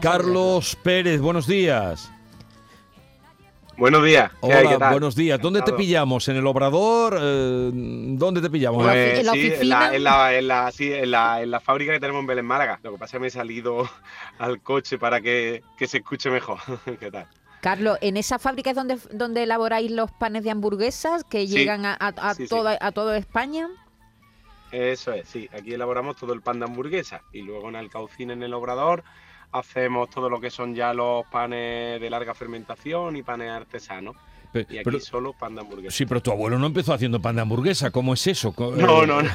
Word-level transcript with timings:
Carlos 0.00 0.76
Pérez, 0.82 1.20
buenos 1.20 1.46
días. 1.46 2.10
Buenos 3.76 4.04
días. 4.04 4.30
Hola, 4.40 4.90
buenos 4.90 5.16
días. 5.16 5.40
¿Dónde 5.40 5.62
te 5.62 5.72
pillamos? 5.72 6.28
¿En 6.28 6.36
el 6.36 6.46
Obrador? 6.46 7.18
Eh, 7.20 7.70
¿Dónde 7.72 8.40
te 8.40 8.50
pillamos? 8.50 8.84
Pues 8.84 9.18
¿En 9.20 9.26
la 9.26 9.32
oficina? 9.32 9.94
En 9.94 10.04
la, 10.04 10.34
en, 10.34 10.48
la, 10.48 10.70
sí, 10.70 10.92
en, 10.92 11.10
la, 11.10 11.42
en 11.42 11.50
la 11.50 11.58
fábrica 11.58 11.92
que 11.92 11.98
tenemos 11.98 12.20
en 12.20 12.26
Belén, 12.26 12.44
Málaga. 12.44 12.78
Lo 12.82 12.92
que 12.92 12.98
pasa 12.98 13.06
es 13.06 13.12
que 13.12 13.18
me 13.20 13.26
he 13.28 13.30
salido 13.30 13.88
al 14.38 14.60
coche 14.60 14.98
para 14.98 15.20
que, 15.20 15.62
que 15.76 15.88
se 15.88 15.98
escuche 15.98 16.30
mejor. 16.30 16.58
¿Qué 17.00 17.10
tal? 17.10 17.26
Carlos, 17.60 17.98
¿en 18.02 18.16
esa 18.16 18.38
fábrica 18.38 18.70
es 18.70 18.76
donde, 18.76 18.98
donde 19.12 19.44
elaboráis 19.44 19.90
los 19.90 20.10
panes 20.12 20.44
de 20.44 20.50
hamburguesas 20.50 21.24
que 21.24 21.46
llegan 21.46 21.86
a, 21.86 21.96
a, 21.98 22.34
toda, 22.48 22.76
a 22.80 22.92
toda 22.92 23.16
España? 23.16 23.68
Eso 24.72 25.12
es, 25.12 25.28
sí. 25.28 25.48
Aquí 25.52 25.72
elaboramos 25.74 26.16
todo 26.16 26.32
el 26.32 26.40
pan 26.40 26.58
de 26.58 26.64
hamburguesa 26.64 27.22
y 27.32 27.42
luego 27.42 27.68
en 27.68 27.76
Alcaucín, 27.76 28.30
en 28.30 28.42
el 28.42 28.52
Obrador, 28.52 29.04
hacemos 29.52 30.08
todo 30.08 30.30
lo 30.30 30.40
que 30.40 30.50
son 30.50 30.74
ya 30.74 30.92
los 30.94 31.26
panes 31.26 32.00
de 32.00 32.10
larga 32.10 32.34
fermentación 32.34 33.16
y 33.16 33.22
panes 33.22 33.50
artesanos. 33.50 34.16
y 34.54 34.78
aquí 34.78 35.00
solo 35.00 35.32
pan 35.34 35.54
de 35.54 35.60
hamburguesa. 35.60 35.96
Sí, 35.96 36.06
pero 36.06 36.22
tu 36.22 36.30
abuelo 36.30 36.58
no 36.58 36.66
empezó 36.66 36.92
haciendo 36.92 37.20
pan 37.20 37.36
de 37.36 37.42
hamburguesa. 37.42 37.90
¿Cómo 37.90 38.14
es 38.14 38.26
eso? 38.26 38.54
No, 38.58 39.06
no, 39.06 39.22
no. 39.22 39.30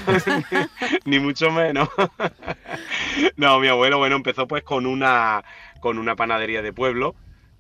ni 1.06 1.20
mucho 1.20 1.52
menos. 1.52 1.90
no, 3.38 3.60
mi 3.60 3.68
abuelo, 3.68 4.00
bueno, 4.00 4.16
empezó 4.16 4.48
pues 4.48 4.64
con 4.64 4.86
una, 4.86 5.44
con 5.80 5.98
una 5.98 6.16
panadería 6.16 6.62
de 6.62 6.74
pueblo. 6.74 7.16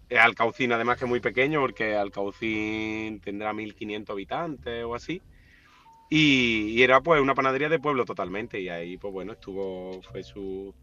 Eh, 0.09 0.17
Alcaucín, 0.17 0.71
además 0.71 0.97
que 0.97 1.05
es 1.05 1.09
muy 1.09 1.19
pequeño, 1.19 1.59
porque 1.59 1.95
Alcaucín 1.95 3.19
tendrá 3.19 3.53
1500 3.53 4.13
habitantes 4.13 4.83
o 4.83 4.95
así. 4.95 5.21
Y, 6.09 6.69
y, 6.69 6.83
era 6.83 7.01
pues 7.01 7.21
una 7.21 7.35
panadería 7.35 7.69
de 7.69 7.79
pueblo 7.79 8.05
totalmente. 8.05 8.61
Y 8.61 8.69
ahí, 8.69 8.97
pues 8.97 9.13
bueno, 9.13 9.33
estuvo, 9.33 10.01
fue 10.03 10.23
su, 10.23 10.73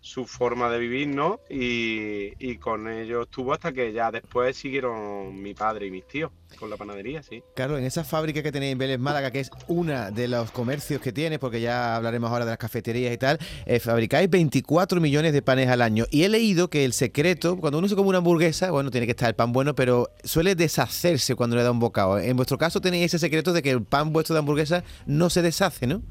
su 0.00 0.26
forma 0.26 0.70
de 0.70 0.78
vivir, 0.78 1.08
¿no? 1.08 1.40
Y, 1.50 2.56
con 2.58 2.88
ello 2.88 3.22
estuvo 3.22 3.52
hasta 3.52 3.72
que 3.72 3.92
ya 3.92 4.10
después 4.10 4.56
siguieron 4.56 5.40
mi 5.40 5.54
padre 5.54 5.86
y 5.86 5.90
mis 5.90 6.06
tíos 6.06 6.32
con 6.58 6.70
la 6.70 6.76
panadería, 6.76 7.22
sí. 7.22 7.42
Claro, 7.54 7.78
en 7.78 7.84
esa 7.84 8.04
fábrica 8.04 8.42
que 8.42 8.50
tenéis 8.50 8.72
en 8.72 8.78
Vélez 8.78 8.98
Málaga, 8.98 9.30
que 9.30 9.40
es 9.40 9.50
una 9.68 10.10
de 10.10 10.28
los 10.28 10.50
comercios 10.50 11.00
que 11.00 11.12
tiene, 11.12 11.38
porque 11.38 11.60
ya 11.60 11.94
hablaremos 11.94 12.30
ahora 12.30 12.44
de 12.44 12.52
las 12.52 12.58
cafeterías 12.58 13.12
y 13.12 13.18
tal, 13.18 13.38
eh, 13.66 13.78
fabricáis 13.80 14.28
24 14.30 15.00
millones 15.00 15.32
de 15.32 15.42
panes 15.42 15.68
al 15.68 15.82
año. 15.82 16.06
Y 16.10 16.24
he 16.24 16.28
leído 16.28 16.68
que 16.68 16.84
el 16.84 16.94
secreto, 16.94 17.56
cuando 17.58 17.78
uno 17.78 17.88
se 17.88 17.94
come 17.94 18.08
una 18.08 18.18
hamburguesa, 18.18 18.70
bueno, 18.70 18.90
tiene 18.90 19.06
que 19.06 19.12
estar 19.12 19.28
el 19.28 19.34
pan 19.34 19.52
bueno, 19.52 19.74
pero 19.74 20.10
suele 20.24 20.54
deshacerse 20.54 21.34
cuando 21.34 21.56
le 21.56 21.62
da 21.62 21.70
un 21.70 21.80
bocado. 21.80 22.18
En 22.18 22.36
vuestro 22.36 22.58
caso 22.58 22.80
tenéis 22.80 23.06
ese 23.06 23.18
secreto 23.18 23.52
de 23.52 23.62
que 23.62 23.70
el 23.70 23.82
pan 23.82 24.12
vuestro 24.12 24.34
de 24.34 24.40
hamburguesa 24.40 24.84
no 25.06 25.30
se 25.30 25.42
deshace, 25.42 25.86
¿no? 25.86 26.02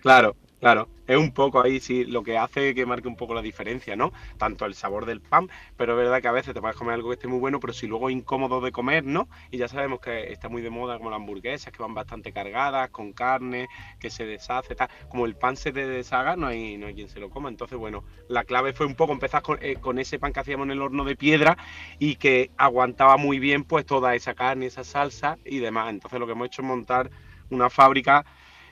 Claro, 0.00 0.36
Claro, 0.60 0.90
es 1.06 1.16
un 1.16 1.32
poco 1.32 1.62
ahí 1.62 1.80
sí 1.80 2.04
lo 2.04 2.22
que 2.22 2.36
hace 2.36 2.74
que 2.74 2.84
marque 2.84 3.08
un 3.08 3.16
poco 3.16 3.32
la 3.32 3.40
diferencia, 3.40 3.96
¿no? 3.96 4.12
Tanto 4.36 4.66
el 4.66 4.74
sabor 4.74 5.06
del 5.06 5.22
pan, 5.22 5.48
pero 5.74 5.92
es 5.94 5.98
verdad 5.98 6.20
que 6.20 6.28
a 6.28 6.32
veces 6.32 6.52
te 6.52 6.60
puedes 6.60 6.76
comer 6.76 6.92
algo 6.96 7.08
que 7.08 7.14
esté 7.14 7.28
muy 7.28 7.38
bueno, 7.38 7.58
pero 7.60 7.72
si 7.72 7.86
luego 7.86 8.10
es 8.10 8.14
incómodo 8.16 8.60
de 8.60 8.70
comer, 8.70 9.02
¿no? 9.06 9.30
Y 9.50 9.56
ya 9.56 9.68
sabemos 9.68 10.00
que 10.00 10.30
está 10.30 10.50
muy 10.50 10.60
de 10.60 10.68
moda 10.68 10.98
como 10.98 11.08
las 11.08 11.16
hamburguesas, 11.18 11.72
que 11.72 11.82
van 11.82 11.94
bastante 11.94 12.30
cargadas, 12.30 12.90
con 12.90 13.14
carne, 13.14 13.68
que 13.98 14.10
se 14.10 14.26
deshace, 14.26 14.74
tal. 14.74 14.90
Como 15.08 15.24
el 15.24 15.34
pan 15.34 15.56
se 15.56 15.72
te 15.72 15.86
deshaga, 15.86 16.36
no 16.36 16.48
hay, 16.48 16.76
no 16.76 16.88
hay 16.88 16.94
quien 16.94 17.08
se 17.08 17.20
lo 17.20 17.30
coma. 17.30 17.48
Entonces, 17.48 17.78
bueno, 17.78 18.04
la 18.28 18.44
clave 18.44 18.74
fue 18.74 18.84
un 18.84 18.96
poco 18.96 19.14
empezar 19.14 19.40
con, 19.40 19.58
eh, 19.62 19.76
con 19.80 19.98
ese 19.98 20.18
pan 20.18 20.34
que 20.34 20.40
hacíamos 20.40 20.66
en 20.66 20.72
el 20.72 20.82
horno 20.82 21.04
de 21.04 21.16
piedra 21.16 21.56
y 21.98 22.16
que 22.16 22.50
aguantaba 22.58 23.16
muy 23.16 23.38
bien 23.38 23.64
pues 23.64 23.86
toda 23.86 24.14
esa 24.14 24.34
carne, 24.34 24.66
esa 24.66 24.84
salsa 24.84 25.38
y 25.46 25.58
demás. 25.60 25.88
Entonces 25.88 26.20
lo 26.20 26.26
que 26.26 26.32
hemos 26.32 26.46
hecho 26.48 26.60
es 26.60 26.68
montar 26.68 27.10
una 27.50 27.68
fábrica 27.70 28.24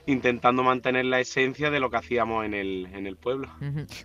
intentando 0.09 0.63
mantener 0.63 1.05
la 1.05 1.21
esencia 1.21 1.71
de 1.71 1.81
lo 1.81 1.91
que 1.91 1.99
hacíamos 1.99 2.47
en 2.47 2.55
el, 2.55 2.89
en 2.95 3.07
el 3.07 3.17
pueblo. 3.17 3.49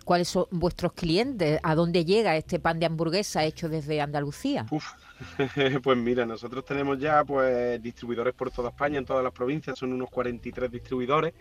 ¿Cuáles 0.04 0.28
son 0.28 0.44
vuestros 0.50 0.92
clientes? 0.92 1.58
¿A 1.62 1.74
dónde 1.74 2.04
llega 2.04 2.36
este 2.36 2.60
pan 2.60 2.78
de 2.78 2.86
hamburguesa 2.86 3.44
hecho 3.44 3.70
desde 3.70 4.02
Andalucía? 4.02 4.66
pues 5.82 5.98
mira, 5.98 6.26
nosotros 6.26 6.64
tenemos 6.64 6.98
ya 6.98 7.24
pues 7.24 7.82
distribuidores 7.82 8.34
por 8.34 8.50
toda 8.50 8.68
España, 8.68 8.98
en 8.98 9.06
todas 9.06 9.24
las 9.24 9.32
provincias, 9.32 9.78
son 9.78 9.94
unos 9.94 10.10
43 10.10 10.70
distribuidores 10.70 11.32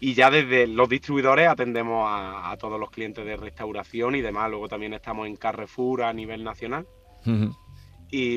y 0.00 0.14
ya 0.14 0.28
desde 0.28 0.66
los 0.66 0.88
distribuidores 0.88 1.46
atendemos 1.46 2.04
a, 2.08 2.56
todos 2.58 2.80
los 2.80 2.90
clientes 2.90 3.24
de 3.24 3.36
restauración 3.36 4.16
y 4.16 4.22
demás. 4.22 4.50
Luego 4.50 4.68
también 4.68 4.92
estamos 4.92 5.28
en 5.28 5.36
Carrefour 5.36 6.02
a 6.02 6.12
nivel 6.12 6.42
nacional 6.42 6.86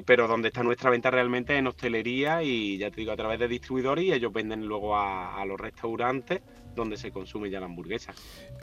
pero 0.06 0.28
donde 0.28 0.50
está 0.50 0.64
nuestra 0.64 0.90
venta 0.90 1.10
realmente 1.10 1.58
en 1.58 1.68
hostelería 1.68 2.44
y 2.44 2.78
ya 2.78 2.92
te 2.92 2.98
digo 2.98 3.12
a 3.12 3.16
través 3.16 3.40
de 3.40 3.48
distribuidores 3.48 4.06
y 4.06 4.14
ellos 4.14 4.32
venden 4.32 4.66
luego 4.66 4.96
a, 4.96 5.44
los 5.46 5.60
restaurantes 5.60 6.42
donde 6.76 6.98
se 6.98 7.12
consume 7.12 7.50
ya 7.50 7.60
la 7.60 7.68
hamburguesa. 7.68 8.14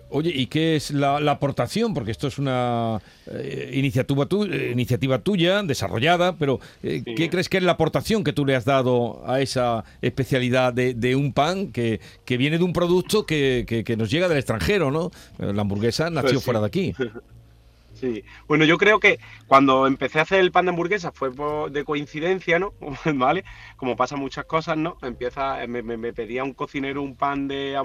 Oye, 0.08 0.32
¿y 0.34 0.46
qué 0.46 0.74
es 0.74 0.90
la, 0.90 1.16
aportación? 1.30 1.94
Porque 1.94 2.10
esto 2.10 2.26
es 2.26 2.38
una 2.38 3.00
eh, 3.30 3.70
iniciativa, 3.74 4.26
eh, 4.50 4.70
iniciativa 4.72 5.18
tuya, 5.20 5.62
desarrollada, 5.62 6.36
pero 6.36 6.58
eh, 6.82 7.02
¿qué 7.04 7.30
crees 7.30 7.48
que 7.48 7.58
es 7.58 7.62
la 7.62 7.72
aportación 7.72 8.24
que 8.24 8.32
tú 8.32 8.44
le 8.44 8.56
has 8.56 8.64
dado 8.64 9.22
a 9.26 9.40
esa 9.40 9.84
especialidad 10.02 10.72
de, 10.72 11.14
un 11.14 11.32
pan 11.32 11.70
que, 11.70 12.00
viene 12.26 12.58
de 12.58 12.64
un 12.64 12.72
producto 12.72 13.26
que, 13.26 13.94
nos 13.96 14.10
llega 14.10 14.28
del 14.28 14.38
extranjero, 14.38 14.90
¿no? 14.90 15.10
La 15.38 15.62
hamburguesa 15.62 16.10
nació 16.10 16.34
pues 16.34 16.44
fuera 16.44 16.60
de 16.60 16.66
aquí. 16.66 16.94
Sí, 17.92 18.24
bueno, 18.46 18.64
yo 18.64 18.78
creo 18.78 19.00
que 19.00 19.18
cuando 19.46 19.86
empecé 19.86 20.20
a 20.20 20.22
hacer 20.22 20.40
el 20.40 20.52
pan 20.52 20.64
de 20.64 20.70
hamburguesa 20.70 21.12
fue 21.12 21.30
de 21.70 21.84
coincidencia, 21.84 22.58
¿no? 22.58 22.72
¿Vale? 23.14 23.44
Como 23.76 23.96
pasa 23.96 24.16
muchas 24.16 24.44
cosas, 24.44 24.76
¿no? 24.76 24.96
Empieza, 25.02 25.66
me, 25.66 26.12
pedía 26.12 26.44
un 26.44 26.54
cocinero 26.54 27.02
un 27.02 27.16
pan 27.16 27.48
de, 27.48 27.76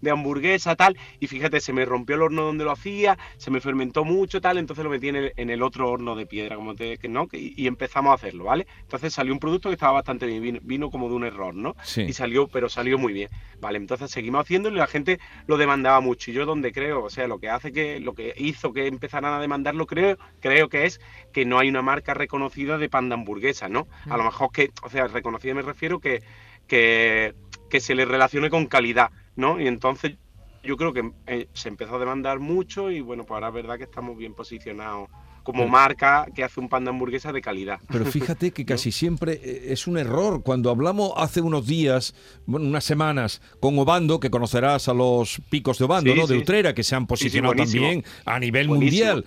de 0.00 0.10
hamburguesa, 0.10 0.76
tal, 0.76 0.96
y 1.20 1.26
fíjate, 1.26 1.60
se 1.60 1.72
me 1.72 1.84
rompió 1.84 2.16
el 2.16 2.22
horno 2.22 2.42
donde 2.42 2.64
lo 2.64 2.72
hacía, 2.72 3.18
se 3.36 3.50
me 3.50 3.60
fermentó 3.60 4.04
mucho, 4.04 4.40
tal, 4.40 4.58
entonces 4.58 4.84
lo 4.84 4.90
metí 4.90 5.08
en 5.08 5.16
el, 5.16 5.32
en 5.36 5.50
el 5.50 5.62
otro 5.62 5.90
horno 5.90 6.14
de 6.14 6.26
piedra, 6.26 6.56
como 6.56 6.74
te, 6.74 6.98
¿no? 7.08 7.28
Y, 7.32 7.66
empezamos 7.66 8.10
a 8.10 8.14
hacerlo, 8.14 8.44
¿vale? 8.44 8.66
Entonces 8.82 9.12
salió 9.12 9.32
un 9.32 9.38
producto 9.38 9.68
que 9.68 9.74
estaba 9.74 9.92
bastante 9.92 10.26
bien, 10.26 10.60
vino, 10.62 10.90
como 10.90 11.08
de 11.08 11.14
un 11.14 11.24
error, 11.24 11.54
¿no? 11.54 11.74
Sí. 11.82 12.02
Y 12.02 12.12
salió, 12.12 12.48
pero 12.48 12.68
salió 12.68 12.98
muy 12.98 13.12
bien, 13.12 13.30
¿vale? 13.60 13.78
Entonces 13.78 14.10
seguimos 14.10 14.42
haciéndolo 14.42 14.76
y 14.76 14.78
la 14.78 14.86
gente 14.86 15.18
lo 15.46 15.56
demandaba 15.56 16.00
mucho, 16.00 16.30
y 16.30 16.34
yo 16.34 16.44
donde 16.44 16.72
creo, 16.72 17.04
o 17.04 17.10
sea, 17.10 17.26
lo 17.26 17.38
que 17.38 17.48
hace 17.48 17.72
que, 17.72 18.00
lo 18.00 18.14
que 18.14 18.34
hizo 18.36 18.72
que 18.72 18.86
empezaran 18.86 19.32
a 19.32 19.43
demandar 19.44 19.74
mandarlo, 19.74 19.86
creo, 19.86 20.18
creo 20.40 20.68
que 20.68 20.86
es 20.86 21.00
que 21.32 21.44
no 21.44 21.58
hay 21.58 21.68
una 21.68 21.82
marca 21.82 22.14
reconocida 22.14 22.78
de 22.78 22.88
pan 22.88 23.08
de 23.08 23.14
hamburguesa, 23.14 23.68
¿no? 23.68 23.86
A 24.08 24.16
lo 24.16 24.24
mejor 24.24 24.50
que, 24.52 24.70
o 24.82 24.90
sea, 24.90 25.06
reconocida 25.06 25.54
me 25.54 25.62
refiero 25.62 26.00
que, 26.00 26.22
que, 26.66 27.34
que 27.70 27.80
se 27.80 27.94
le 27.94 28.04
relacione 28.04 28.50
con 28.50 28.66
calidad, 28.66 29.10
¿no? 29.36 29.60
Y 29.60 29.66
entonces 29.66 30.16
yo 30.62 30.76
creo 30.76 30.92
que 30.92 31.12
eh, 31.26 31.48
se 31.52 31.68
empezó 31.68 31.96
a 31.96 31.98
demandar 31.98 32.40
mucho 32.40 32.90
y 32.90 33.00
bueno, 33.00 33.24
pues 33.24 33.36
ahora 33.36 33.48
es 33.48 33.54
verdad 33.54 33.78
que 33.78 33.84
estamos 33.84 34.16
bien 34.16 34.34
posicionados 34.34 35.08
como 35.44 35.68
marca 35.68 36.26
que 36.34 36.42
hace 36.42 36.58
un 36.58 36.68
pan 36.68 36.84
de 36.84 36.90
hamburguesa 36.90 37.32
de 37.32 37.40
calidad. 37.40 37.78
Pero 37.88 38.04
fíjate 38.06 38.50
que 38.50 38.64
casi 38.66 38.90
siempre 38.90 39.40
eh, 39.44 39.66
es 39.68 39.86
un 39.86 39.98
error. 39.98 40.42
Cuando 40.42 40.70
hablamos 40.70 41.12
hace 41.16 41.40
unos 41.40 41.66
días, 41.66 42.14
bueno, 42.46 42.66
unas 42.66 42.84
semanas, 42.84 43.40
con 43.60 43.78
Obando, 43.78 44.18
que 44.18 44.30
conocerás 44.30 44.88
a 44.88 44.94
los 44.94 45.40
picos 45.50 45.78
de 45.78 45.84
Obando, 45.84 46.14
¿no? 46.14 46.26
De 46.26 46.38
Utrera, 46.38 46.74
que 46.74 46.82
se 46.82 46.96
han 46.96 47.06
posicionado 47.06 47.54
también 47.54 48.04
a 48.24 48.40
nivel 48.40 48.68
mundial 48.68 49.24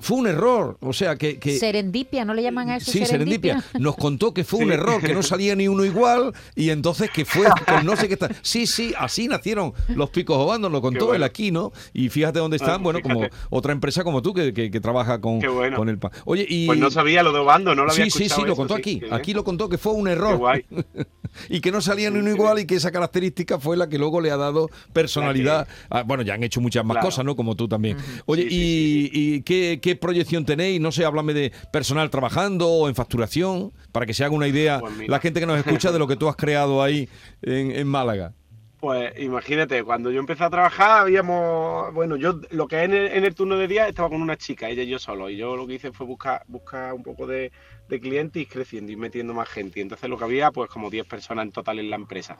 fue 0.00 0.18
un 0.18 0.26
error. 0.26 0.76
O 0.80 0.92
sea, 0.92 1.16
que, 1.16 1.38
Serendipia, 1.58 2.24
¿no 2.24 2.34
le 2.34 2.42
llaman 2.42 2.70
a 2.70 2.76
eso? 2.76 2.90
Sí, 2.90 3.04
serendipia. 3.04 3.62
Nos 3.78 3.96
contó 3.96 4.32
que 4.34 4.44
fue 4.44 4.60
un 4.60 4.72
error, 4.72 5.00
que 5.00 5.14
no 5.14 5.22
salía 5.22 5.54
ni 5.54 5.68
uno 5.68 5.84
igual 5.84 6.32
y 6.54 6.70
entonces 6.70 7.10
que 7.10 7.24
fue 7.24 7.46
con 7.66 7.84
no 7.86 7.96
sé 7.96 8.08
qué 8.08 8.14
está. 8.14 8.28
Sí, 8.42 8.66
sí, 8.66 8.92
así 8.98 9.28
nacieron 9.28 9.72
los 9.88 10.10
picos 10.10 10.36
Obando, 10.36 10.68
lo 10.68 10.80
contó 10.80 11.14
él 11.14 11.22
aquí, 11.22 11.50
¿no? 11.50 11.72
Y 11.92 12.08
fíjate 12.08 12.38
dónde 12.38 12.56
están, 12.56 12.74
ah, 12.74 12.78
bueno, 12.78 13.00
como 13.02 13.26
otra 13.50 13.72
empresa 13.72 14.04
como 14.04 14.22
tú 14.22 14.32
que, 14.32 14.52
que, 14.52 14.80
trabaja 14.80 15.20
con, 15.20 15.40
con 15.40 15.88
el 15.88 15.98
pan. 15.98 16.12
Oye, 16.24 16.46
y. 16.48 16.66
Pues 16.66 16.78
no 16.78 16.90
sabía 16.90 17.22
lo 17.22 17.32
de 17.32 17.40
Obando, 17.40 17.74
no 17.74 17.84
lo 17.84 17.92
había 17.92 18.04
Sí, 18.04 18.10
sí, 18.10 18.28
sí, 18.28 18.42
lo 18.46 18.56
contó 18.56 18.74
aquí. 18.74 19.02
Aquí 19.10 19.34
lo 19.34 19.44
contó 19.44 19.68
que 19.68 19.78
fue 19.78 19.92
un 19.92 20.08
error. 20.08 20.38
guay. 20.38 20.64
y 21.48 21.60
que 21.60 21.70
no 21.70 21.80
salía 21.80 22.10
ni 22.10 22.18
uno 22.18 22.30
igual 22.30 22.58
y 22.58 22.66
que 22.66 22.76
esa 22.76 22.90
característica 22.90 23.58
fue 23.58 23.76
la 23.76 23.88
que 23.88 23.98
luego 23.98 24.20
le 24.20 24.30
ha 24.30 24.36
dado 24.36 24.70
personalidad. 24.92 25.68
bueno, 26.06 26.22
ya 26.22 26.34
han 26.34 26.42
hecho 26.42 26.60
muchas 26.60 26.84
más 26.84 26.98
cosas, 26.98 27.24
¿no? 27.24 27.36
Como 27.36 27.54
tú 27.54 27.68
también. 27.68 27.98
Oye, 28.26 28.46
y, 28.48 29.10
y 29.12 29.42
qué 29.42 29.80
¿Qué 29.80 29.89
proyección 29.96 30.44
tenéis? 30.44 30.80
No 30.80 30.92
sé, 30.92 31.04
háblame 31.04 31.34
de 31.34 31.52
personal 31.72 32.10
trabajando 32.10 32.68
o 32.68 32.88
en 32.88 32.94
facturación, 32.94 33.72
para 33.92 34.06
que 34.06 34.14
se 34.14 34.24
haga 34.24 34.34
una 34.34 34.48
idea 34.48 34.80
pues 34.80 35.08
la 35.08 35.18
gente 35.20 35.40
que 35.40 35.46
nos 35.46 35.58
escucha 35.58 35.92
de 35.92 35.98
lo 35.98 36.06
que 36.06 36.16
tú 36.16 36.28
has 36.28 36.36
creado 36.36 36.82
ahí 36.82 37.08
en, 37.42 37.86
Málaga. 37.86 38.32
Pues 38.78 39.12
imagínate, 39.18 39.82
cuando 39.84 40.10
yo 40.10 40.20
empecé 40.20 40.44
a 40.44 40.50
trabajar, 40.50 41.02
habíamos, 41.02 41.92
bueno, 41.92 42.16
yo 42.16 42.40
lo 42.50 42.66
que 42.66 42.82
en 42.82 42.94
el, 42.94 43.08
en 43.08 43.24
el 43.24 43.34
turno 43.34 43.56
de 43.56 43.68
día 43.68 43.88
estaba 43.88 44.08
con 44.08 44.22
una 44.22 44.38
chica, 44.38 44.70
ella 44.70 44.82
y 44.82 44.88
yo 44.88 44.98
solo, 44.98 45.28
y 45.28 45.36
yo 45.36 45.54
lo 45.54 45.66
que 45.66 45.74
hice 45.74 45.92
fue 45.92 46.06
buscar, 46.06 46.44
buscar 46.46 46.94
un 46.94 47.02
poco 47.02 47.26
de, 47.26 47.52
clientes 48.00 48.40
y 48.40 48.46
creciendo 48.46 48.92
y 48.92 48.96
metiendo 48.96 49.34
más 49.34 49.48
gente. 49.48 49.80
Y 49.80 49.82
entonces 49.82 50.08
lo 50.08 50.16
que 50.16 50.24
había, 50.24 50.50
pues 50.50 50.70
como 50.70 50.88
10 50.88 51.06
personas 51.06 51.44
en 51.44 51.52
total 51.52 51.78
en 51.78 51.90
la 51.90 51.96
empresa. 51.96 52.38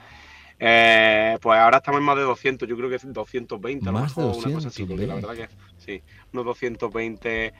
Eh, 0.62 1.38
pues 1.40 1.58
ahora 1.58 1.78
estamos 1.78 2.00
en 2.00 2.04
más 2.04 2.16
de 2.16 2.22
200, 2.22 2.68
yo 2.68 2.76
creo 2.76 2.90
que 2.90 2.96
es 2.96 3.12
220, 3.12 3.90
más 3.90 4.14
de 4.14 4.22
200, 4.22 4.44
una 4.44 4.54
cosa 4.54 4.68
así, 4.68 4.84
porque 4.84 5.06
la 5.06 5.14
verdad 5.14 5.34
que 5.34 5.48
sí, 5.78 6.02
unos 6.34 6.44
220 6.44 7.54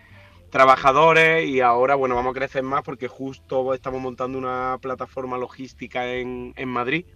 trabajadores 0.50 1.49
y 1.49 1.61
ahora, 1.61 1.94
bueno, 1.94 2.14
vamos 2.14 2.32
a 2.32 2.38
crecer 2.38 2.62
más 2.62 2.82
porque 2.82 3.08
justo 3.08 3.73
estamos 3.73 4.02
montando 4.02 4.37
una 4.37 4.76
plataforma 4.82 5.38
logística 5.38 6.12
en, 6.12 6.52
en 6.56 6.69
Madrid, 6.69 7.06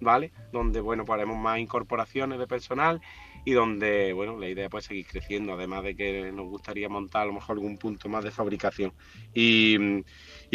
¿vale? 0.00 0.32
Donde, 0.52 0.80
bueno, 0.80 1.04
pues 1.04 1.14
haremos 1.16 1.38
más 1.38 1.58
incorporaciones 1.58 2.38
de 2.38 2.46
personal 2.46 3.00
y 3.46 3.52
donde, 3.52 4.12
bueno, 4.12 4.38
la 4.38 4.48
idea 4.48 4.68
pues 4.68 4.86
seguir 4.86 5.06
creciendo, 5.06 5.52
además 5.52 5.84
de 5.84 5.94
que 5.94 6.32
nos 6.32 6.46
gustaría 6.46 6.88
montar 6.88 7.22
a 7.22 7.26
lo 7.26 7.32
mejor 7.34 7.54
algún 7.54 7.78
punto 7.78 8.08
más 8.08 8.24
de 8.24 8.32
fabricación. 8.32 8.92
Y, 9.32 9.78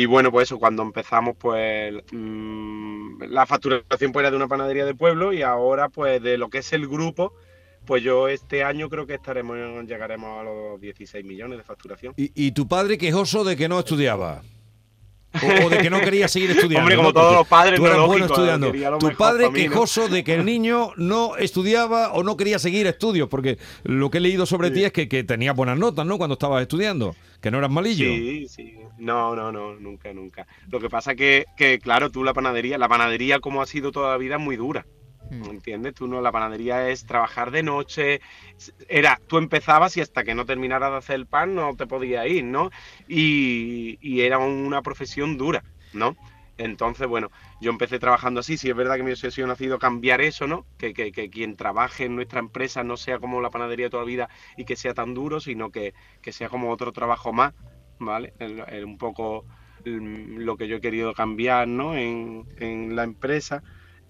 bueno, 0.07 0.29
pues 0.29 0.49
eso, 0.49 0.59
cuando 0.59 0.83
empezamos, 0.83 1.37
pues 1.37 1.93
mm, 2.11 3.23
la 3.29 3.45
facturación 3.45 4.11
pues 4.11 4.23
era 4.23 4.31
de 4.31 4.35
una 4.35 4.49
panadería 4.49 4.85
de 4.85 4.93
pueblo 4.93 5.31
y 5.31 5.41
ahora 5.41 5.87
pues 5.87 6.21
de 6.21 6.37
lo 6.37 6.49
que 6.49 6.57
es 6.57 6.73
el 6.73 6.85
grupo, 6.85 7.33
pues 7.85 8.03
yo 8.03 8.27
este 8.27 8.65
año 8.65 8.89
creo 8.89 9.07
que 9.07 9.13
estaremos, 9.13 9.57
llegaremos 9.87 10.39
a 10.39 10.43
los 10.43 10.81
16 10.81 11.23
millones 11.23 11.59
de 11.59 11.63
facturación. 11.63 12.13
¿Y, 12.17 12.31
y 12.35 12.51
tu 12.51 12.67
padre 12.67 12.97
quejoso 12.97 13.45
de 13.45 13.55
que 13.55 13.69
no 13.69 13.79
estudiaba? 13.79 14.41
O, 15.33 15.69
de 15.69 15.77
que 15.77 15.89
no 15.89 16.01
quería 16.01 16.27
seguir 16.27 16.51
estudiando. 16.51 16.79
Hombre, 16.79 16.95
como 16.97 17.13
todos 17.13 17.35
los 17.35 17.47
padres, 17.47 17.79
tú 17.79 17.85
eras 17.85 18.05
bueno 18.05 18.25
estudiando. 18.25 18.71
Tu 18.99 19.15
padre 19.15 19.51
quejoso 19.51 20.09
de 20.09 20.23
que 20.23 20.35
el 20.35 20.45
niño 20.45 20.91
no 20.97 21.37
estudiaba 21.37 22.11
o 22.13 22.23
no 22.23 22.35
quería 22.37 22.59
seguir 22.59 22.87
estudios, 22.87 23.29
porque 23.29 23.57
lo 23.83 24.09
que 24.11 24.17
he 24.17 24.21
leído 24.21 24.45
sobre 24.45 24.71
ti 24.71 24.83
es 24.83 24.91
que, 24.91 25.07
que 25.07 25.23
tenías 25.23 25.55
buenas 25.55 25.77
notas, 25.77 26.05
¿no? 26.05 26.17
Cuando 26.17 26.33
estabas 26.33 26.61
estudiando, 26.61 27.15
que 27.41 27.49
no 27.51 27.59
eras 27.59 27.71
malillo. 27.71 28.05
Sí, 28.05 28.47
sí. 28.47 28.75
No, 28.97 29.35
no, 29.35 29.51
no, 29.51 29.73
nunca, 29.75 30.13
nunca. 30.13 30.45
Lo 30.69 30.79
que 30.79 30.89
pasa 30.89 31.15
que, 31.15 31.45
que 31.57 31.79
claro, 31.79 32.11
tú 32.11 32.23
la 32.23 32.33
panadería, 32.33 32.77
la 32.77 32.87
panadería 32.87 33.39
como 33.39 33.61
ha 33.61 33.65
sido 33.65 33.91
toda 33.91 34.11
la 34.11 34.17
vida 34.17 34.35
es 34.35 34.41
muy 34.41 34.57
dura. 34.57 34.85
Mm. 35.31 35.49
¿Entiendes? 35.49 35.93
Tú 35.93 36.07
no, 36.07 36.19
la 36.19 36.31
panadería 36.31 36.89
es 36.89 37.05
trabajar 37.05 37.51
de 37.51 37.63
noche. 37.63 38.19
Era, 38.89 39.19
tú 39.27 39.37
empezabas 39.37 39.95
y 39.95 40.01
hasta 40.01 40.25
que 40.25 40.35
no 40.35 40.45
terminaras 40.45 40.91
de 40.91 40.97
hacer 40.97 41.15
el 41.15 41.25
pan 41.25 41.55
no 41.55 41.73
te 41.75 41.87
podías 41.87 42.27
ir, 42.27 42.43
¿no? 42.43 42.69
Y, 43.07 43.97
era 44.21 44.39
una 44.39 44.81
profesión 44.81 45.37
dura, 45.37 45.63
¿no? 45.93 46.17
Entonces, 46.57 47.07
bueno, 47.07 47.31
yo 47.61 47.71
empecé 47.71 47.97
trabajando 47.97 48.41
así. 48.41 48.57
Sí, 48.57 48.69
es 48.69 48.75
verdad 48.75 48.97
que 48.97 49.03
mi 49.03 49.11
obsesión 49.11 49.49
ha 49.49 49.55
sido 49.55 49.79
cambiar 49.79 50.19
eso, 50.19 50.47
¿no? 50.47 50.65
Que, 50.77 50.93
que, 50.93 51.29
quien 51.29 51.55
trabaje 51.55 52.05
en 52.05 52.15
nuestra 52.15 52.39
empresa 52.39 52.83
no 52.83 52.97
sea 52.97 53.17
como 53.19 53.39
la 53.39 53.49
panadería 53.49 53.85
de 53.85 53.89
toda 53.89 54.03
la 54.03 54.07
vida 54.07 54.29
y 54.57 54.65
que 54.65 54.75
sea 54.75 54.93
tan 54.93 55.13
duro, 55.13 55.39
sino 55.39 55.71
que, 55.71 55.93
sea 56.29 56.49
como 56.49 56.71
otro 56.71 56.91
trabajo 56.91 57.31
más, 57.31 57.53
¿vale? 57.99 58.33
un 58.83 58.97
poco 58.97 59.45
lo 59.85 60.57
que 60.57 60.67
yo 60.67 60.75
he 60.75 60.81
querido 60.81 61.13
cambiar, 61.13 61.69
¿no? 61.69 61.95
En, 61.95 62.45
en 62.57 62.97
la 62.97 63.05
empresa. 63.05 63.63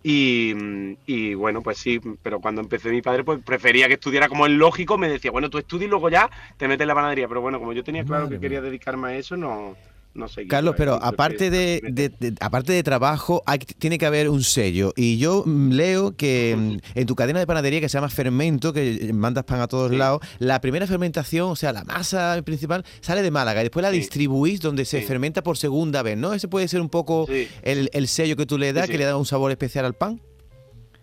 Y, 0.04 1.34
bueno, 1.36 1.62
pues 1.62 1.78
sí, 1.78 2.02
pero 2.24 2.40
cuando 2.40 2.62
empecé 2.62 2.90
mi 2.90 3.02
padre, 3.02 3.24
pues 3.24 3.40
prefería 3.44 3.88
que 3.88 3.94
estudiara 3.96 4.28
como 4.30 4.46
es 4.46 4.52
lógico, 4.52 4.98
me 4.98 5.08
decía, 5.10 5.32
bueno, 5.32 5.50
tú 5.50 5.58
estudias 5.58 5.88
y 5.88 5.90
luego 5.90 6.10
ya 6.10 6.30
te 6.58 6.68
metes 6.68 6.82
en 6.82 6.88
la 6.88 6.96
panadería. 6.96 7.28
Pero 7.28 7.42
bueno, 7.42 7.60
como 7.60 7.74
yo 7.74 7.84
tenía 7.84 8.04
claro 8.04 8.30
que 8.30 8.40
quería 8.40 8.62
dedicarme 8.62 9.10
a 9.10 9.16
eso, 9.16 9.38
no, 9.38 9.76
no 10.14 10.28
sé. 10.28 10.48
Carlos, 10.48 10.76
pero 10.78 10.96
aparte 10.96 11.50
de, 11.50 12.36
aparte 12.40 12.74
de 12.74 12.84
trabajo, 12.84 13.44
hay, 13.46 13.60
tiene 13.60 13.98
que 13.98 14.06
haber 14.06 14.30
un 14.30 14.44
sello. 14.44 14.94
Y 14.96 15.18
yo 15.18 15.44
mm, 15.46 15.72
leo 15.72 16.16
que 16.16 16.56
mm, 16.58 17.00
en 17.00 17.06
tu 17.06 17.16
cadena 17.16 17.40
de 17.40 17.48
panadería 17.48 17.80
que 17.80 17.90
se 17.90 17.98
llama 17.98 18.10
Fermento, 18.10 18.74
que 18.74 19.12
mandas 19.14 19.46
pan 19.46 19.62
a 19.62 19.68
todos 19.68 19.92
lados, 19.92 20.22
la 20.40 20.60
primera 20.62 20.88
fermentación, 20.88 21.52
o 21.52 21.56
sea, 21.56 21.72
la 21.72 21.84
masa 21.84 22.42
principal, 22.44 22.84
sale 23.02 23.22
de 23.22 23.32
Málaga 23.32 23.62
y 23.62 23.66
después 23.66 23.84
la 23.84 23.92
distribuís 23.92 24.60
donde 24.60 24.86
se 24.86 25.02
fermenta 25.02 25.44
por 25.44 25.58
segunda 25.58 26.02
vez, 26.04 26.18
¿no? 26.18 26.34
Ese 26.34 26.48
puede 26.48 26.68
ser 26.68 26.82
un 26.82 26.90
poco 26.90 27.28
el, 27.62 27.90
el, 27.94 28.08
sello 28.08 28.36
que 28.36 28.46
tú 28.46 28.58
le 28.58 28.74
das, 28.74 28.90
que 28.90 28.98
le 28.98 29.06
da 29.06 29.18
un 29.18 29.26
sabor 29.26 29.52
especial 29.52 29.86
al 29.86 29.94
pan. 29.94 30.22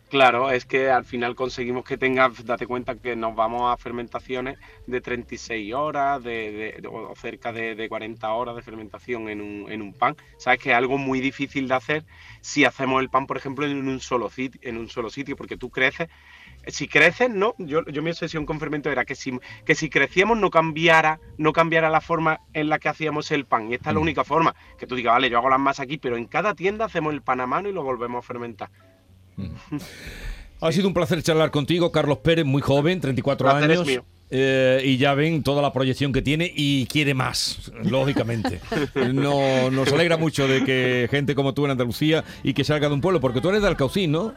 Claro, 0.09 0.51
es 0.51 0.65
que 0.65 0.91
al 0.91 1.05
final 1.05 1.35
conseguimos 1.35 1.85
que 1.85 1.99
tenga, 1.99 2.31
date 2.45 2.67
cuenta 2.67 2.95
que 2.95 3.15
nos 3.15 3.35
vamos 3.35 3.71
a 3.71 3.77
fermentaciones 3.77 4.59
de 4.87 5.03
36 5.03 5.75
horas, 5.75 6.25
de, 6.25 6.83
o 6.91 7.15
cerca 7.15 7.53
de, 7.53 7.87
40 7.87 8.33
horas 8.33 8.57
de 8.57 8.63
fermentación 8.63 9.29
en 9.29 9.43
un, 9.43 9.71
en 9.71 9.83
un 9.83 9.93
pan. 9.93 10.17
Sabes 10.39 10.61
que 10.61 10.71
es 10.71 10.77
algo 10.77 10.97
muy 10.97 11.21
difícil 11.21 11.69
de 11.69 11.75
hacer 11.75 12.05
si 12.41 12.65
hacemos 12.65 13.03
el 13.03 13.11
pan, 13.11 13.27
por 13.27 13.37
ejemplo, 13.37 13.67
en 13.67 13.87
un 13.87 14.01
solo 14.01 14.31
sitio, 14.31 14.59
en 14.65 14.79
un 14.79 14.89
solo 14.89 15.11
sitio 15.11 15.37
porque 15.37 15.59
tú 15.59 15.69
creces. 15.69 16.09
Si 16.69 16.89
creces, 16.89 17.29
no, 17.29 17.55
yo, 17.59 17.85
yo 17.85 18.03
mi 18.03 18.11
obsesión 18.11 18.47
con 18.47 18.61
fermento 18.61 18.91
era 18.91 19.05
que 19.05 19.15
si, 19.15 19.39
que 19.67 19.75
si 19.75 19.91
crecíamos 19.91 20.39
no 20.39 20.49
cambiara, 20.49 21.21
no 21.37 21.53
cambiara 21.53 21.91
la 21.91 22.01
forma 22.01 22.41
en 22.55 22.71
la 22.71 22.79
que 22.79 22.89
hacíamos 22.89 23.31
el 23.31 23.45
pan. 23.45 23.71
Y 23.71 23.75
esta 23.75 23.91
es 23.91 23.95
la 23.95 24.01
mm. 24.01 24.03
única 24.03 24.25
forma, 24.25 24.55
que 24.79 24.87
tú 24.87 24.95
digas, 24.95 25.13
vale, 25.13 25.29
yo 25.29 25.37
hago 25.37 25.51
las 25.51 25.61
masas 25.61 25.85
aquí, 25.85 25.99
pero 25.99 26.17
en 26.17 26.25
cada 26.25 26.55
tienda 26.55 26.87
hacemos 26.87 27.13
el 27.13 27.21
pan 27.21 27.43
a 27.43 27.47
mano 27.47 27.69
y 27.69 27.73
lo 27.73 27.83
volvemos 27.83 28.25
a 28.25 28.27
fermentar. 28.27 28.71
Ha 30.61 30.73
sido 30.73 30.89
un 30.89 30.95
placer 30.95 31.23
charlar 31.23 31.51
contigo, 31.51 31.93
Carlos 31.93 32.19
Pérez, 32.19 32.45
muy 32.45 32.63
joven, 32.63 33.01
34 33.01 33.51
años. 33.51 33.87
Eh, 34.31 34.83
y 34.85 34.99
ya 34.99 35.15
ven 35.15 35.43
toda 35.43 35.63
la 35.63 35.73
proyección 35.73 36.13
que 36.13 36.21
tiene 36.21 36.53
y 36.55 36.87
quiere 36.87 37.15
más, 37.15 37.73
lógicamente. 37.85 38.61
No, 39.15 39.71
nos 39.71 39.93
alegra 39.93 40.17
mucho 40.17 40.47
de 40.47 40.65
que 40.65 41.09
gente 41.11 41.35
como 41.35 41.55
tú 41.55 41.65
en 41.65 41.71
Andalucía 41.71 42.25
y 42.43 42.53
que 42.53 42.65
salga 42.65 42.89
de 42.89 42.95
un 42.95 43.01
pueblo, 43.01 43.21
porque 43.21 43.41
tú 43.41 43.49
eres 43.49 43.63
de 43.63 43.69
Alcaucín, 43.69 44.13
¿no? 44.13 44.35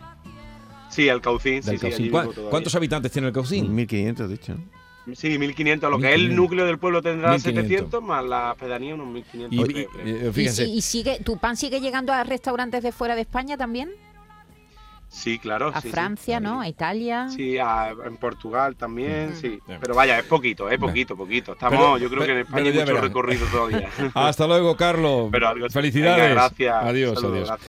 Sí, 0.90 1.10
Alcaucín. 1.10 1.64
Sí, 1.64 2.10
¿Cuántos 2.50 2.76
habitantes 2.76 3.12
tiene 3.12 3.28
Alcaucín? 3.28 3.74
1500, 3.74 4.30
dicho. 4.30 4.56
Sí, 5.14 5.38
1500. 5.38 5.90
Lo 5.90 6.00
que 6.00 6.10
es 6.10 6.16
el 6.16 6.36
núcleo 6.36 6.66
del 6.66 6.78
pueblo 6.78 7.02
tendrá 7.02 7.38
700, 7.40 8.04
más 8.04 8.24
la 8.24 8.56
pedanía 8.60 8.94
unos 8.94 9.08
1500. 9.08 9.70
Y, 10.38 10.64
y, 10.64 10.82
sigue, 10.82 11.20
¿Tu 11.24 11.38
pan 11.38 11.58
sigue 11.58 11.82
llegando 11.82 12.14
a 12.14 12.24
restaurantes 12.24 12.84
de 12.84 12.92
fuera 12.92 13.16
de 13.16 13.22
España 13.22 13.58
también? 13.58 13.90
Sí, 15.12 15.40
claro. 15.40 15.72
A 15.76 15.82
Francia, 15.82 16.40
¿no? 16.40 16.62
A 16.62 16.70
Italia. 16.70 17.28
Sí, 17.30 17.58
en 17.58 18.18
Portugal 18.18 18.78
también, 18.78 19.36
sí. 19.36 19.60
Pero 19.68 19.94
vaya, 19.94 20.18
es 20.18 20.26
poquito, 20.26 20.70
es 20.70 20.80
poquito, 20.80 21.18
poquito. 21.18 21.52
Estamos, 21.52 22.00
yo 22.00 22.10
creo 22.10 22.24
que 22.24 22.32
en 22.32 22.38
España 22.40 22.72
hay 22.72 22.80
mucho 22.80 23.02
recorrido 23.02 23.46
todavía. 23.48 23.90
Hasta 24.16 24.48
luego, 24.48 24.76
Carlos. 24.78 25.30
Felicidades. 25.72 26.32
gracias. 26.32 26.76
Adiós, 26.84 27.24
adiós. 27.24 27.52